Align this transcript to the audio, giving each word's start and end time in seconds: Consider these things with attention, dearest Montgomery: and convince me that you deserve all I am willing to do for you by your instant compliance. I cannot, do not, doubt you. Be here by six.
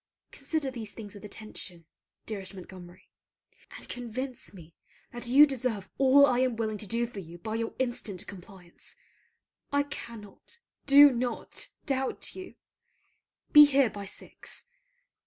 Consider 0.31 0.71
these 0.71 0.93
things 0.95 1.13
with 1.13 1.23
attention, 1.23 1.85
dearest 2.25 2.55
Montgomery: 2.55 3.11
and 3.77 3.87
convince 3.87 4.51
me 4.51 4.73
that 5.13 5.27
you 5.27 5.45
deserve 5.45 5.91
all 5.99 6.25
I 6.25 6.39
am 6.39 6.55
willing 6.55 6.79
to 6.79 6.87
do 6.87 7.05
for 7.05 7.19
you 7.19 7.37
by 7.37 7.53
your 7.53 7.75
instant 7.77 8.25
compliance. 8.25 8.95
I 9.71 9.83
cannot, 9.83 10.57
do 10.87 11.11
not, 11.11 11.67
doubt 11.85 12.33
you. 12.33 12.55
Be 13.53 13.65
here 13.65 13.91
by 13.91 14.07
six. 14.07 14.63